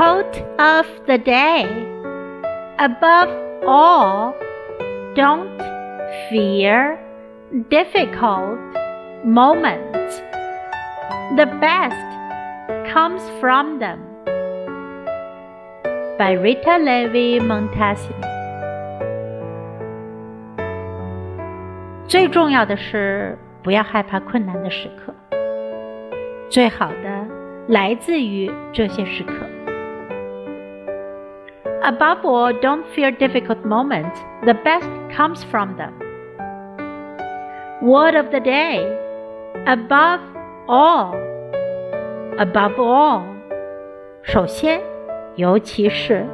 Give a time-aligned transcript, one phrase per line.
[0.00, 1.66] Quote of the day
[2.78, 3.28] Above
[3.66, 4.34] all,
[5.14, 5.60] don't
[6.30, 6.98] fear
[7.68, 8.58] difficult
[9.26, 10.22] moments.
[11.36, 12.00] The best
[12.90, 14.00] comes from them.
[16.16, 18.24] By Rita Levi Montalcini.
[22.08, 25.14] 最重要的是，不要害怕困难的时刻。
[26.48, 27.26] 最好的
[27.68, 29.49] 来自于这些时刻。
[31.83, 34.19] Above all, don't fear difficult moments.
[34.45, 35.93] The best comes from them.
[37.81, 38.79] Word of the day
[39.67, 40.21] above
[40.67, 41.15] all.
[42.37, 43.23] Above all.
[44.23, 44.81] 首先，
[45.35, 46.25] 尤其是。